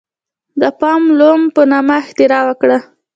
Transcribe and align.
د 0.61 0.63
پاور 0.79 1.03
لوم 1.19 1.41
په 1.55 1.61
نامه 1.71 1.95
اختراع 2.03 2.41
وکړه. 2.45 2.77